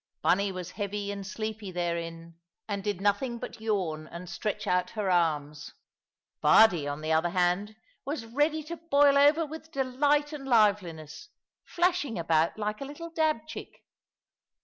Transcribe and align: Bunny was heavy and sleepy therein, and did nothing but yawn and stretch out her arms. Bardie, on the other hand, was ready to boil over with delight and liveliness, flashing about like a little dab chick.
Bunny 0.23 0.51
was 0.51 0.71
heavy 0.71 1.11
and 1.11 1.27
sleepy 1.27 1.69
therein, 1.71 2.39
and 2.67 2.83
did 2.83 2.99
nothing 3.01 3.37
but 3.37 3.61
yawn 3.61 4.07
and 4.07 4.27
stretch 4.27 4.65
out 4.65 4.89
her 4.89 5.11
arms. 5.11 5.75
Bardie, 6.41 6.87
on 6.87 7.01
the 7.01 7.11
other 7.11 7.29
hand, 7.29 7.75
was 8.03 8.25
ready 8.25 8.63
to 8.63 8.77
boil 8.77 9.15
over 9.15 9.45
with 9.45 9.71
delight 9.71 10.33
and 10.33 10.47
liveliness, 10.47 11.29
flashing 11.65 12.17
about 12.17 12.57
like 12.57 12.81
a 12.81 12.85
little 12.85 13.11
dab 13.11 13.45
chick. 13.45 13.83